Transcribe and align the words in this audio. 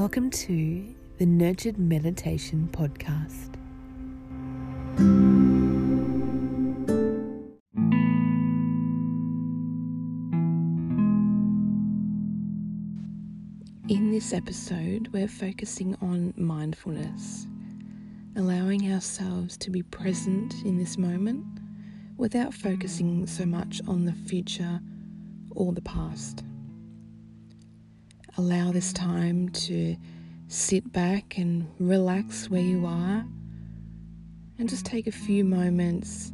Welcome 0.00 0.30
to 0.30 0.94
the 1.18 1.26
Nurtured 1.26 1.76
Meditation 1.76 2.70
Podcast. 2.72 3.52
In 13.90 14.10
this 14.10 14.32
episode, 14.32 15.08
we're 15.12 15.28
focusing 15.28 15.94
on 16.00 16.32
mindfulness, 16.34 17.46
allowing 18.36 18.90
ourselves 18.90 19.58
to 19.58 19.70
be 19.70 19.82
present 19.82 20.54
in 20.64 20.78
this 20.78 20.96
moment 20.96 21.44
without 22.16 22.54
focusing 22.54 23.26
so 23.26 23.44
much 23.44 23.82
on 23.86 24.06
the 24.06 24.14
future 24.14 24.80
or 25.50 25.74
the 25.74 25.82
past. 25.82 26.42
Allow 28.38 28.70
this 28.70 28.92
time 28.92 29.48
to 29.50 29.96
sit 30.46 30.92
back 30.92 31.36
and 31.36 31.66
relax 31.78 32.48
where 32.48 32.60
you 32.60 32.86
are, 32.86 33.24
and 34.58 34.68
just 34.68 34.86
take 34.86 35.06
a 35.06 35.12
few 35.12 35.44
moments 35.44 36.32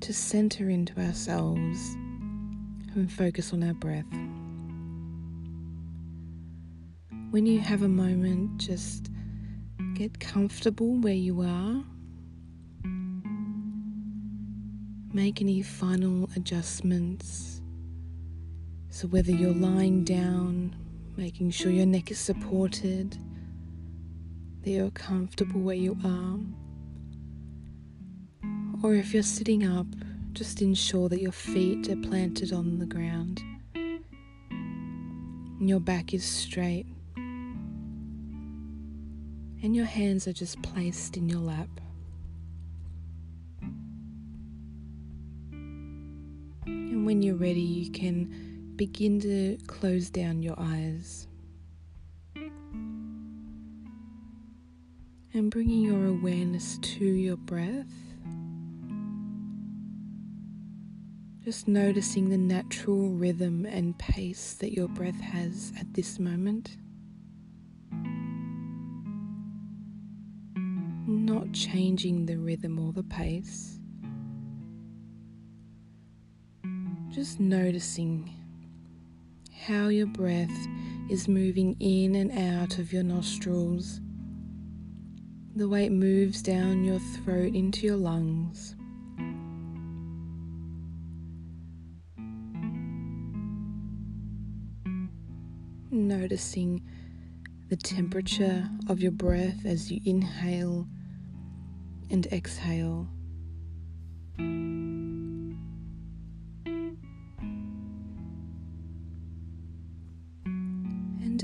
to 0.00 0.12
center 0.12 0.68
into 0.68 0.98
ourselves 1.00 1.94
and 2.94 3.10
focus 3.10 3.52
on 3.52 3.62
our 3.62 3.74
breath. 3.74 4.04
When 7.30 7.46
you 7.46 7.60
have 7.60 7.82
a 7.82 7.88
moment, 7.88 8.58
just 8.58 9.10
get 9.94 10.20
comfortable 10.20 10.98
where 10.98 11.14
you 11.14 11.40
are. 11.40 11.82
Make 15.12 15.40
any 15.40 15.62
final 15.62 16.28
adjustments. 16.36 17.62
So, 18.90 19.08
whether 19.08 19.32
you're 19.32 19.54
lying 19.54 20.04
down 20.04 20.76
making 21.16 21.50
sure 21.50 21.70
your 21.70 21.86
neck 21.86 22.10
is 22.10 22.18
supported, 22.18 23.16
that 24.62 24.70
you're 24.70 24.90
comfortable 24.90 25.60
where 25.60 25.76
you 25.76 25.96
are. 26.04 26.38
Or 28.82 28.94
if 28.94 29.14
you're 29.14 29.22
sitting 29.22 29.66
up, 29.66 29.86
just 30.32 30.60
ensure 30.60 31.08
that 31.08 31.22
your 31.22 31.32
feet 31.32 31.88
are 31.88 31.96
planted 31.96 32.52
on 32.52 32.78
the 32.78 32.84
ground 32.84 33.40
and 35.58 35.68
your 35.68 35.80
back 35.80 36.12
is 36.12 36.24
straight 36.24 36.86
and 37.16 37.94
your 39.74 39.86
hands 39.86 40.28
are 40.28 40.32
just 40.32 40.62
placed 40.62 41.16
in 41.16 41.28
your 41.28 41.40
lap. 41.40 41.68
And 46.66 47.06
when 47.06 47.22
you're 47.22 47.36
ready, 47.36 47.60
you 47.60 47.90
can 47.90 48.45
begin 48.76 49.18
to 49.20 49.56
close 49.66 50.10
down 50.10 50.42
your 50.42 50.54
eyes. 50.58 51.28
And 55.32 55.50
bringing 55.50 55.82
your 55.82 56.06
awareness 56.06 56.78
to 56.78 57.04
your 57.04 57.36
breath. 57.36 57.86
Just 61.44 61.68
noticing 61.68 62.28
the 62.28 62.38
natural 62.38 63.10
rhythm 63.10 63.66
and 63.66 63.96
pace 63.98 64.54
that 64.54 64.72
your 64.72 64.88
breath 64.88 65.20
has 65.20 65.72
at 65.78 65.94
this 65.94 66.18
moment. 66.18 66.76
Not 71.06 71.52
changing 71.52 72.26
the 72.26 72.36
rhythm 72.36 72.78
or 72.78 72.92
the 72.92 73.04
pace. 73.04 73.78
Just 77.10 77.38
noticing 77.38 78.28
how 79.64 79.88
your 79.88 80.06
breath 80.06 80.68
is 81.08 81.28
moving 81.28 81.76
in 81.80 82.14
and 82.14 82.30
out 82.60 82.78
of 82.78 82.92
your 82.92 83.02
nostrils, 83.02 84.00
the 85.54 85.68
way 85.68 85.86
it 85.86 85.92
moves 85.92 86.42
down 86.42 86.84
your 86.84 86.98
throat 86.98 87.54
into 87.54 87.86
your 87.86 87.96
lungs. 87.96 88.76
Noticing 95.90 96.82
the 97.68 97.76
temperature 97.76 98.68
of 98.88 99.00
your 99.00 99.12
breath 99.12 99.64
as 99.64 99.90
you 99.90 100.00
inhale 100.04 100.86
and 102.10 102.26
exhale. 102.26 103.08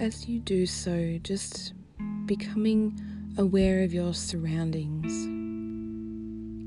As 0.00 0.28
you 0.28 0.38
do 0.40 0.66
so, 0.66 1.18
just 1.22 1.72
becoming 2.26 2.98
aware 3.38 3.82
of 3.82 3.94
your 3.94 4.12
surroundings, 4.12 5.12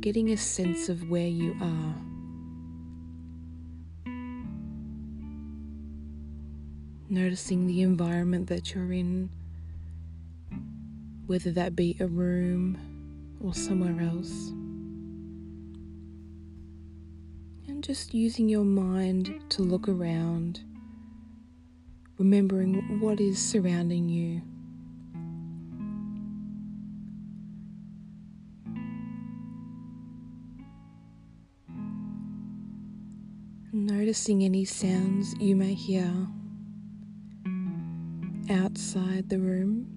getting 0.02 0.32
a 0.32 0.38
sense 0.38 0.90
of 0.90 1.10
where 1.10 1.28
you 1.28 1.56
are. 1.62 1.96
Noticing 7.10 7.68
the 7.68 7.82
environment 7.82 8.48
that 8.48 8.74
you're 8.74 8.92
in, 8.92 9.30
whether 11.28 11.52
that 11.52 11.76
be 11.76 11.98
a 12.00 12.08
room 12.08 12.78
or 13.44 13.54
somewhere 13.54 14.00
else. 14.02 14.50
And 17.68 17.84
just 17.84 18.14
using 18.14 18.50
your 18.50 18.66
mind 18.66 19.40
to 19.50 19.62
look 19.62 19.88
around 19.88 20.62
remembering 22.20 23.00
what 23.00 23.22
is 23.22 23.40
surrounding 23.40 24.10
you. 24.10 24.42
Noticing 33.72 34.44
any 34.44 34.66
sounds 34.66 35.34
you 35.40 35.56
may 35.56 35.74
hear 35.74 36.14
outside 38.50 39.30
the 39.30 39.40
room. 39.40 39.88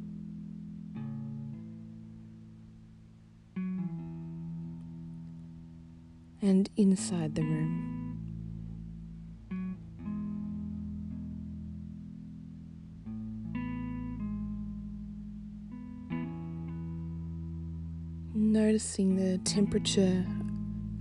And 6.41 6.71
inside 6.77 7.35
the 7.35 7.43
room. 7.43 8.12
Noticing 18.73 19.17
the 19.17 19.37
temperature 19.45 20.25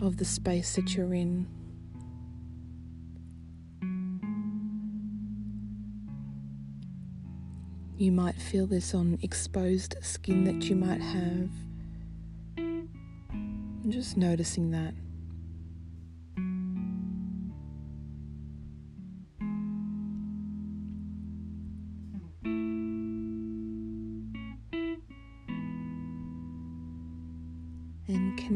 of 0.02 0.18
the 0.18 0.26
space 0.26 0.76
that 0.76 0.94
you're 0.94 1.14
in. 1.14 1.48
You 7.96 8.12
might 8.12 8.36
feel 8.36 8.68
this 8.68 8.94
on 8.94 9.18
exposed 9.22 9.96
skin 10.02 10.44
that 10.44 10.68
you 10.70 10.76
might 10.76 11.00
have. 11.00 11.50
And 12.58 12.90
just 13.90 14.18
noticing 14.18 14.72
that. 14.72 14.94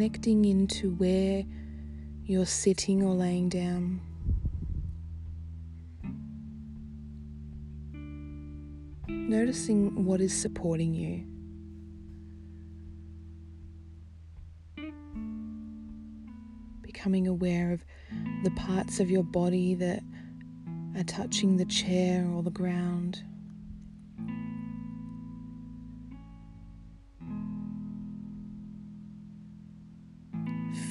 Connecting 0.05 0.45
into 0.45 0.91
where 0.91 1.43
you're 2.25 2.45
sitting 2.45 3.01
or 3.01 3.15
laying 3.15 3.49
down. 3.49 3.99
Noticing 9.07 10.05
what 10.05 10.21
is 10.21 10.39
supporting 10.39 10.93
you. 10.93 11.25
Becoming 16.83 17.27
aware 17.27 17.73
of 17.73 17.83
the 18.43 18.51
parts 18.51 18.99
of 18.99 19.09
your 19.09 19.23
body 19.23 19.73
that 19.73 20.03
are 20.95 21.03
touching 21.05 21.57
the 21.57 21.65
chair 21.65 22.27
or 22.31 22.43
the 22.43 22.51
ground. 22.51 23.23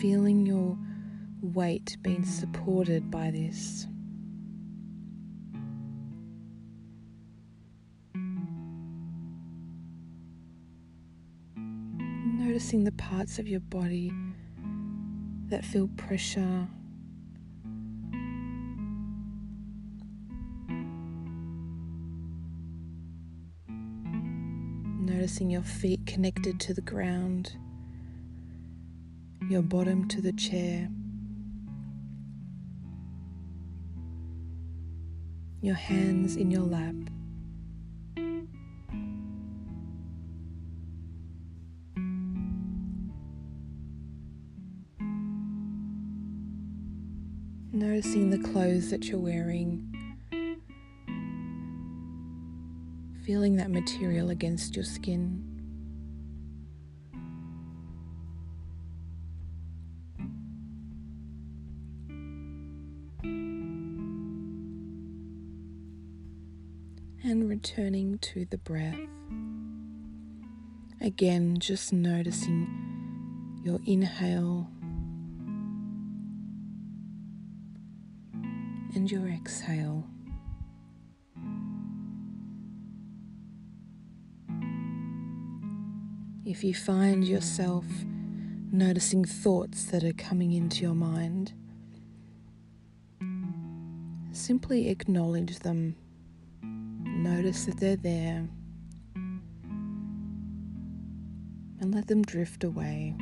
Feeling 0.04 0.44
your 0.44 0.76
weight 1.40 1.96
being 2.02 2.26
supported 2.26 3.10
by 3.10 3.30
this. 3.30 3.86
Noticing 11.56 12.84
the 12.84 12.92
parts 12.92 13.38
of 13.38 13.48
your 13.48 13.60
body 13.60 14.12
that 15.48 15.64
feel 15.64 15.88
pressure. 15.96 16.68
noticing 25.00 25.50
your 25.50 25.62
feet 25.62 26.04
connected 26.06 26.60
to 26.60 26.74
the 26.74 26.82
ground, 26.82 27.56
your 29.50 29.62
bottom 29.62 30.08
to 30.08 30.20
the 30.22 30.32
chair, 30.32 30.88
your 35.60 35.74
hands 35.74 36.36
in 36.36 36.50
your 36.50 36.62
lap. 36.62 36.94
Noticing 47.72 48.30
the 48.30 48.38
clothes 48.38 48.90
that 48.90 49.08
you're 49.08 49.18
wearing, 49.18 49.94
feeling 53.24 53.56
that 53.56 53.70
material 53.70 54.30
against 54.30 54.74
your 54.74 54.84
skin. 54.84 55.53
Returning 67.64 68.18
to 68.18 68.44
the 68.50 68.58
breath. 68.58 68.94
Again, 71.00 71.56
just 71.58 71.94
noticing 71.94 72.68
your 73.64 73.80
inhale 73.86 74.68
and 78.94 79.10
your 79.10 79.26
exhale. 79.28 80.04
If 86.44 86.62
you 86.62 86.74
find 86.74 87.26
yourself 87.26 87.86
noticing 88.70 89.24
thoughts 89.24 89.84
that 89.84 90.04
are 90.04 90.12
coming 90.12 90.52
into 90.52 90.82
your 90.82 90.94
mind, 90.94 91.54
simply 94.32 94.90
acknowledge 94.90 95.60
them. 95.60 95.96
Notice 97.24 97.64
that 97.64 97.80
they're 97.80 97.96
there 97.96 98.46
and 101.80 101.94
let 101.94 102.06
them 102.06 102.20
drift 102.20 102.64
away. 102.64 103.16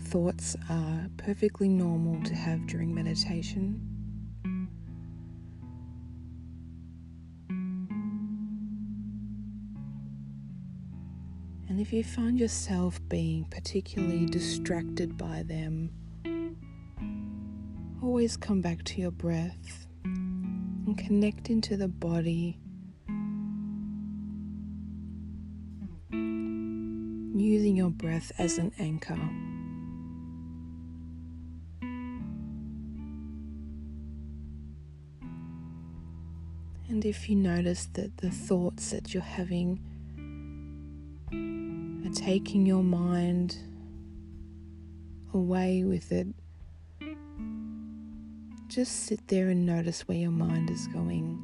Thoughts 0.00 0.56
are 0.68 1.08
perfectly 1.16 1.68
normal 1.68 2.20
to 2.24 2.34
have 2.34 2.66
during 2.66 2.92
meditation. 2.92 3.80
And 11.68 11.80
if 11.80 11.92
you 11.92 12.02
find 12.02 12.36
yourself 12.36 12.98
being 13.08 13.44
particularly 13.44 14.26
distracted 14.26 15.16
by 15.16 15.44
them, 15.44 15.92
always 18.02 18.36
come 18.36 18.60
back 18.60 18.82
to 18.82 19.00
your 19.00 19.12
breath 19.12 19.85
and 20.86 20.96
connect 20.96 21.50
into 21.50 21.76
the 21.76 21.88
body. 21.88 22.58
Using 27.38 27.76
your 27.76 27.90
breath 27.90 28.32
as 28.38 28.58
an 28.58 28.72
anchor. 28.78 29.18
And 36.88 37.04
if 37.04 37.28
you 37.28 37.36
notice 37.36 37.86
that 37.94 38.16
the 38.18 38.30
thoughts 38.30 38.92
that 38.92 39.12
you're 39.12 39.22
having 39.22 39.80
are 42.06 42.14
taking 42.14 42.64
your 42.64 42.82
mind 42.82 43.58
away 45.34 45.84
with 45.84 46.12
it, 46.12 46.28
just 48.76 49.06
sit 49.06 49.26
there 49.28 49.48
and 49.48 49.64
notice 49.64 50.06
where 50.06 50.18
your 50.18 50.30
mind 50.30 50.68
is 50.68 50.86
going. 50.88 51.40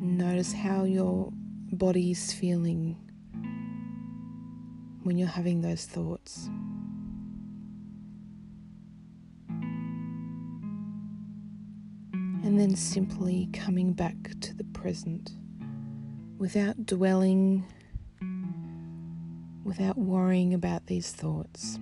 Notice 0.00 0.50
how 0.50 0.84
your 0.84 1.28
body 1.72 2.10
is 2.10 2.32
feeling 2.32 2.96
when 5.02 5.18
you're 5.18 5.28
having 5.28 5.60
those 5.60 5.84
thoughts. 5.84 6.48
And 12.42 12.58
then 12.58 12.74
simply 12.74 13.50
coming 13.52 13.92
back 13.92 14.16
to 14.40 14.54
the 14.54 14.64
present 14.64 15.32
without 16.38 16.86
dwelling 16.86 17.66
without 19.64 19.98
worrying 19.98 20.54
about 20.54 20.86
these 20.86 21.12
thoughts. 21.12 21.78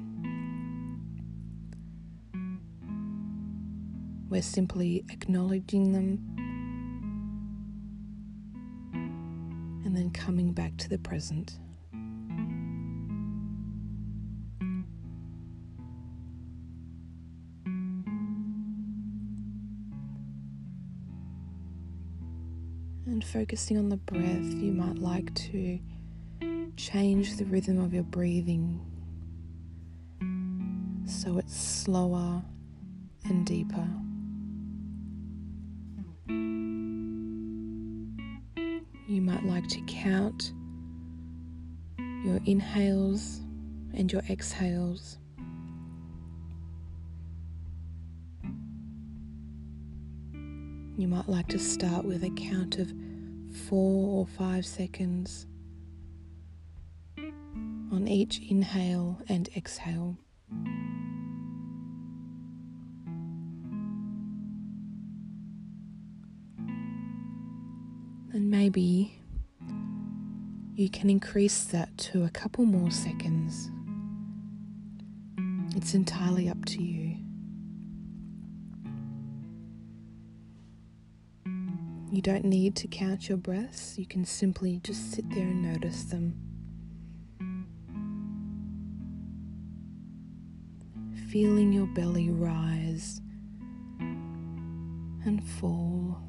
We're 4.29 4.43
simply 4.43 5.05
acknowledging 5.09 5.93
them 5.93 6.19
and 9.85 9.97
then 9.97 10.11
coming 10.11 10.53
back 10.53 10.77
to 10.79 10.89
the 10.89 10.99
present. 10.99 11.59
And 23.07 23.25
focusing 23.25 23.79
on 23.79 23.89
the 23.89 23.97
breath, 23.97 24.23
you 24.23 24.73
might 24.73 24.99
like 24.99 25.33
to 25.35 25.79
change 26.77 27.37
the 27.37 27.45
rhythm 27.45 27.79
of 27.79 27.95
your 27.95 28.03
breathing 28.03 28.81
so 31.07 31.39
it's 31.39 31.57
slower 31.57 32.43
and 33.25 33.47
deeper. 33.47 33.89
You 39.09 39.23
might 39.23 39.45
like 39.45 39.69
to 39.69 39.81
count 39.83 40.53
your 42.25 42.41
inhales 42.45 43.41
and 43.95 44.11
your 44.11 44.23
exhales. 44.29 45.19
You 50.99 51.07
might 51.07 51.29
like 51.29 51.47
to 51.49 51.59
start 51.59 52.05
with 52.05 52.25
a 52.25 52.31
count 52.31 52.79
of 52.79 52.93
four 53.69 54.21
or 54.21 54.27
five 54.27 54.67
seconds 54.67 55.47
on 57.17 58.09
each 58.09 58.41
inhale 58.51 59.21
and 59.29 59.49
exhale. 59.57 60.17
And 68.37 68.51
maybe 68.51 69.19
you 70.75 70.91
can 70.91 71.09
increase 71.09 71.65
that 71.65 71.97
to 71.97 72.25
a 72.25 72.29
couple 72.29 72.67
more 72.67 72.91
seconds. 72.91 73.71
It's 75.75 75.95
entirely 75.95 76.47
up 76.51 76.63
to 76.67 76.83
you. 76.83 77.17
You 82.13 82.21
don't 82.21 82.45
need 82.45 82.77
to 82.77 82.87
count 82.89 83.27
your 83.31 83.39
breaths, 83.39 83.97
you 83.97 84.05
can 84.05 84.27
simply 84.27 84.81
just 84.85 85.13
sit 85.13 85.25
there 85.31 85.47
and 85.47 85.63
notice 85.63 86.05
them. 86.05 86.39
feeling 91.31 91.73
your 91.73 91.87
belly 91.87 92.31
rise 92.31 93.21
and 93.99 95.43
fall. 95.59 96.23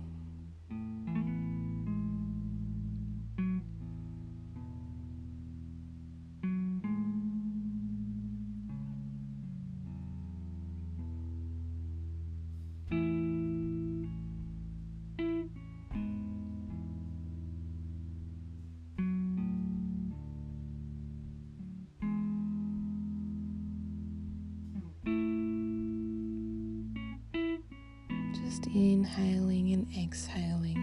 inhaling 28.76 29.74
and 29.74 29.88
exhaling. 29.98 30.78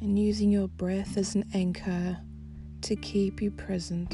And 0.00 0.18
using 0.18 0.50
your 0.50 0.68
breath 0.68 1.16
as 1.16 1.34
an 1.34 1.44
anchor 1.54 2.18
to 2.82 2.96
keep 2.96 3.40
you 3.40 3.50
present. 3.50 4.12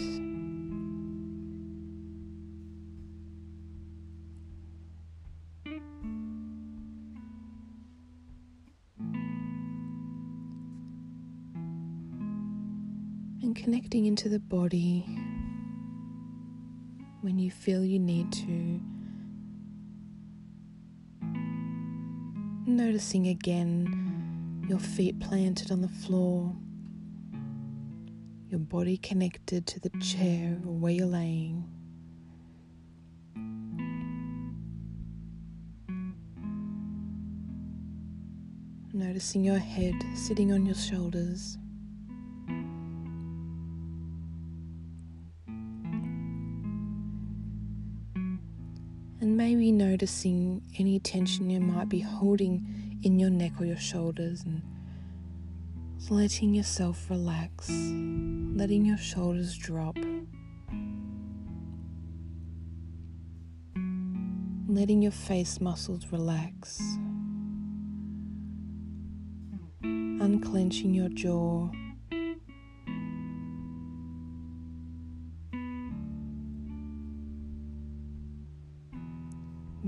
And 13.40 13.56
connecting 13.56 14.06
into 14.06 14.28
the 14.28 14.38
body 14.38 15.06
when 17.20 17.38
you 17.38 17.50
feel 17.50 17.84
you 17.84 17.98
need 17.98 18.30
to. 18.32 18.80
Noticing 22.66 23.26
again 23.28 24.66
your 24.68 24.78
feet 24.78 25.18
planted 25.18 25.72
on 25.72 25.80
the 25.80 25.88
floor, 25.88 26.54
your 28.50 28.60
body 28.60 28.96
connected 28.98 29.66
to 29.66 29.80
the 29.80 29.90
chair 30.00 30.58
or 30.66 30.72
where 30.74 30.92
you're 30.92 31.06
laying. 31.06 31.64
Noticing 38.92 39.44
your 39.44 39.58
head 39.58 39.94
sitting 40.14 40.52
on 40.52 40.66
your 40.66 40.74
shoulders. 40.74 41.58
And 49.38 49.46
maybe 49.46 49.70
noticing 49.70 50.62
any 50.80 50.98
tension 50.98 51.48
you 51.48 51.60
might 51.60 51.88
be 51.88 52.00
holding 52.00 52.98
in 53.04 53.20
your 53.20 53.30
neck 53.30 53.52
or 53.60 53.66
your 53.66 53.76
shoulders 53.76 54.42
and 54.42 54.62
letting 56.10 56.54
yourself 56.54 57.08
relax, 57.08 57.70
letting 57.70 58.84
your 58.84 58.98
shoulders 58.98 59.56
drop, 59.56 59.96
letting 64.66 65.02
your 65.02 65.12
face 65.12 65.60
muscles 65.60 66.06
relax. 66.10 66.82
unclenching 70.20 70.92
your 70.92 71.08
jaw. 71.10 71.70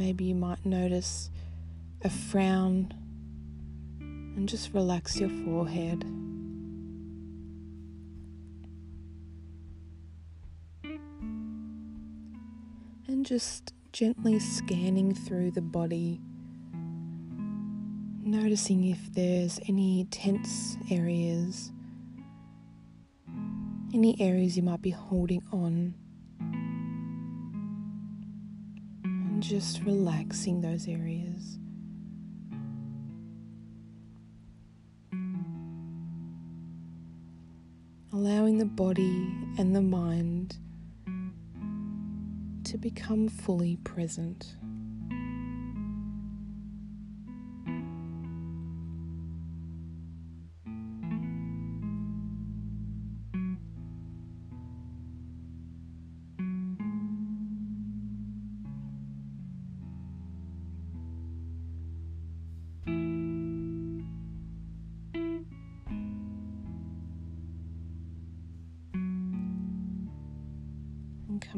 Maybe 0.01 0.25
you 0.25 0.35
might 0.35 0.65
notice 0.65 1.29
a 2.01 2.09
frown 2.09 2.91
and 4.01 4.49
just 4.49 4.73
relax 4.73 5.21
your 5.21 5.29
forehead. 5.45 6.03
And 13.09 13.27
just 13.27 13.75
gently 13.93 14.39
scanning 14.39 15.15
through 15.15 15.51
the 15.51 15.61
body 15.61 16.19
noticing 18.25 18.87
if 18.87 19.13
there's 19.13 19.61
any 19.69 20.07
tense 20.11 20.79
areas, 20.91 21.73
any 23.93 24.19
areas 24.19 24.57
you 24.57 24.63
might 24.63 24.81
be 24.81 24.89
holding 24.89 25.43
on, 25.53 25.95
just 29.41 29.83
relaxing 29.85 30.61
those 30.61 30.87
areas. 30.87 31.59
Allowing 38.13 38.59
the 38.59 38.67
body 38.67 39.27
and 39.59 39.75
the 39.75 39.81
mind 39.81 40.59
to 42.65 42.77
become 42.77 43.29
fully 43.29 43.77
present. 43.77 44.57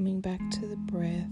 Coming 0.02 0.20
back 0.20 0.40
to 0.50 0.66
the 0.66 0.74
breath. 0.74 1.28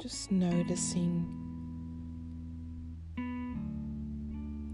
Just 0.00 0.30
noticing 0.30 1.26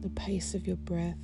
the 0.02 0.10
pace 0.10 0.52
of 0.52 0.66
your 0.66 0.76
breath. 0.76 1.16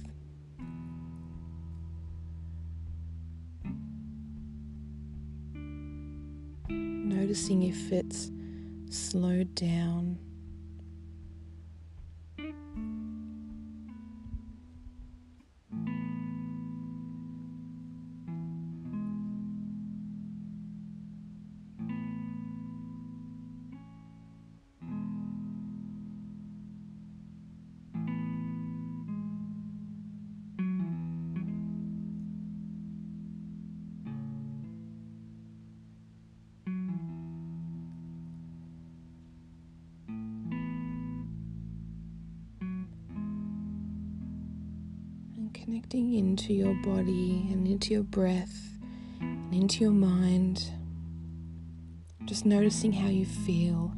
Noticing 6.71 7.65
if 7.65 7.93
it's 7.93 8.31
slowed 8.89 9.55
down. 9.55 10.19
Connecting 45.69 46.15
into 46.15 46.55
your 46.55 46.73
body 46.77 47.47
and 47.53 47.69
into 47.69 47.93
your 47.93 48.03
breath 48.03 48.71
and 49.21 49.53
into 49.53 49.85
your 49.85 49.93
mind. 49.93 50.65
Just 52.25 52.47
noticing 52.47 52.91
how 52.91 53.09
you 53.09 53.27
feel. 53.27 53.93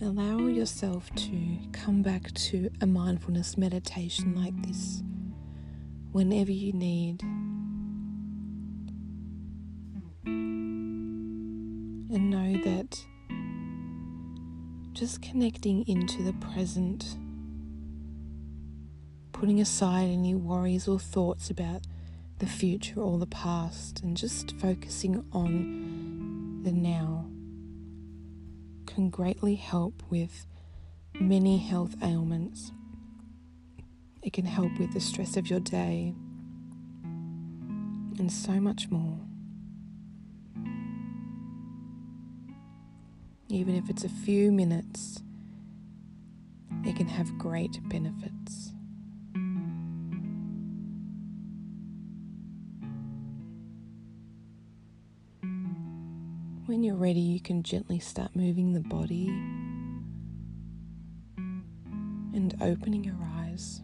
Allow 0.00 0.48
yourself 0.48 1.14
to 1.14 1.58
come 1.70 2.02
back 2.02 2.32
to 2.32 2.70
a 2.80 2.88
mindfulness 2.88 3.56
meditation 3.56 4.34
like 4.34 4.60
this 4.66 5.04
whenever 6.10 6.50
you 6.50 6.72
need. 6.72 7.22
Just 14.98 15.22
connecting 15.22 15.86
into 15.86 16.24
the 16.24 16.32
present, 16.32 17.16
putting 19.30 19.60
aside 19.60 20.08
any 20.08 20.34
worries 20.34 20.88
or 20.88 20.98
thoughts 20.98 21.50
about 21.50 21.82
the 22.40 22.46
future 22.46 23.00
or 23.00 23.16
the 23.16 23.26
past, 23.26 24.02
and 24.02 24.16
just 24.16 24.58
focusing 24.58 25.24
on 25.32 26.62
the 26.64 26.72
now 26.72 27.26
can 28.86 29.08
greatly 29.08 29.54
help 29.54 30.02
with 30.10 30.46
many 31.20 31.58
health 31.58 31.94
ailments. 32.02 32.72
It 34.20 34.32
can 34.32 34.46
help 34.46 34.80
with 34.80 34.92
the 34.94 35.00
stress 35.00 35.36
of 35.36 35.48
your 35.48 35.60
day 35.60 36.12
and 38.18 38.32
so 38.32 38.58
much 38.58 38.90
more. 38.90 39.27
Even 43.48 43.74
if 43.74 43.88
it's 43.88 44.04
a 44.04 44.08
few 44.08 44.52
minutes, 44.52 45.22
it 46.84 46.96
can 46.96 47.08
have 47.08 47.38
great 47.38 47.78
benefits. 47.88 48.72
When 56.66 56.82
you're 56.82 56.96
ready, 56.96 57.20
you 57.20 57.40
can 57.40 57.62
gently 57.62 57.98
start 57.98 58.36
moving 58.36 58.74
the 58.74 58.80
body 58.80 59.28
and 62.34 62.54
opening 62.60 63.02
your 63.02 63.16
eyes. 63.38 63.80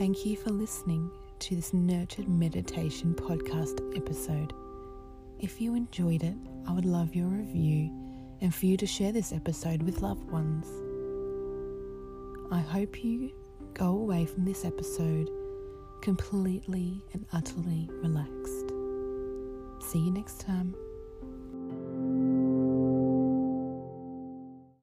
Thank 0.00 0.24
you 0.24 0.34
for 0.34 0.48
listening 0.48 1.10
to 1.40 1.54
this 1.54 1.74
Nurtured 1.74 2.26
Meditation 2.26 3.12
podcast 3.12 3.94
episode. 3.94 4.54
If 5.38 5.60
you 5.60 5.74
enjoyed 5.74 6.22
it, 6.22 6.36
I 6.66 6.72
would 6.72 6.86
love 6.86 7.14
your 7.14 7.26
review 7.26 7.90
and 8.40 8.54
for 8.54 8.64
you 8.64 8.78
to 8.78 8.86
share 8.86 9.12
this 9.12 9.30
episode 9.30 9.82
with 9.82 10.00
loved 10.00 10.30
ones. 10.30 10.66
I 12.50 12.60
hope 12.60 13.04
you 13.04 13.30
go 13.74 13.88
away 13.88 14.24
from 14.24 14.46
this 14.46 14.64
episode 14.64 15.28
completely 16.00 17.04
and 17.12 17.26
utterly 17.34 17.90
relaxed. 18.02 18.70
See 19.82 19.98
you 19.98 20.12
next 20.12 20.40
time. 20.40 20.74